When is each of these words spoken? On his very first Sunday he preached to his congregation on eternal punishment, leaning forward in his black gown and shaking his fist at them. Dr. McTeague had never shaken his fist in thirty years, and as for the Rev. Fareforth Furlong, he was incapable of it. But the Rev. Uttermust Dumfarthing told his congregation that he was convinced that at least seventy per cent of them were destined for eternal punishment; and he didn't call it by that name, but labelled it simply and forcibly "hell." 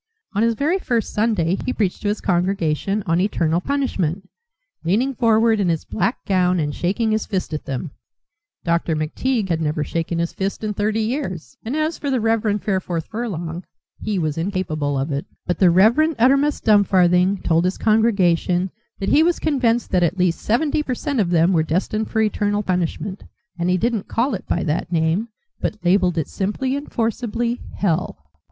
On 0.33 0.41
his 0.41 0.55
very 0.55 0.79
first 0.79 1.13
Sunday 1.13 1.55
he 1.63 1.71
preached 1.73 2.01
to 2.01 2.07
his 2.07 2.21
congregation 2.21 3.03
on 3.05 3.21
eternal 3.21 3.61
punishment, 3.61 4.27
leaning 4.83 5.13
forward 5.13 5.59
in 5.59 5.69
his 5.69 5.85
black 5.85 6.25
gown 6.25 6.59
and 6.59 6.73
shaking 6.73 7.11
his 7.11 7.27
fist 7.27 7.53
at 7.53 7.65
them. 7.65 7.91
Dr. 8.63 8.95
McTeague 8.95 9.49
had 9.49 9.61
never 9.61 9.83
shaken 9.83 10.17
his 10.17 10.33
fist 10.33 10.63
in 10.63 10.73
thirty 10.73 11.01
years, 11.01 11.55
and 11.63 11.75
as 11.75 11.99
for 11.99 12.09
the 12.09 12.19
Rev. 12.19 12.41
Fareforth 12.63 13.05
Furlong, 13.09 13.63
he 13.99 14.17
was 14.17 14.39
incapable 14.39 14.97
of 14.97 15.11
it. 15.11 15.27
But 15.45 15.59
the 15.59 15.69
Rev. 15.69 16.15
Uttermust 16.17 16.63
Dumfarthing 16.63 17.43
told 17.43 17.65
his 17.65 17.77
congregation 17.77 18.71
that 18.97 19.09
he 19.09 19.21
was 19.21 19.37
convinced 19.37 19.91
that 19.91 20.01
at 20.01 20.17
least 20.17 20.39
seventy 20.41 20.81
per 20.81 20.95
cent 20.95 21.19
of 21.19 21.29
them 21.29 21.53
were 21.53 21.61
destined 21.61 22.09
for 22.09 22.21
eternal 22.21 22.63
punishment; 22.63 23.23
and 23.59 23.69
he 23.69 23.77
didn't 23.77 24.07
call 24.07 24.33
it 24.33 24.47
by 24.47 24.63
that 24.63 24.91
name, 24.91 25.27
but 25.59 25.77
labelled 25.85 26.17
it 26.17 26.27
simply 26.27 26.75
and 26.75 26.91
forcibly 26.91 27.61
"hell." 27.75 28.17